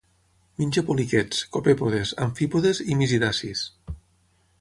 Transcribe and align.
Menja 0.61 0.81
poliquets, 0.85 1.43
copèpodes, 1.57 2.13
amfípodes 2.27 2.81
i 2.87 2.97
misidacis. 3.03 3.63